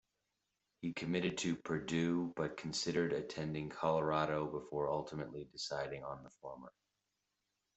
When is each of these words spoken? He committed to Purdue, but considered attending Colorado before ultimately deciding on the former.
He 0.79 0.93
committed 0.93 1.37
to 1.37 1.55
Purdue, 1.55 2.33
but 2.35 2.57
considered 2.57 3.13
attending 3.13 3.69
Colorado 3.69 4.47
before 4.47 4.89
ultimately 4.89 5.45
deciding 5.51 6.03
on 6.03 6.23
the 6.23 6.31
former. 6.41 6.73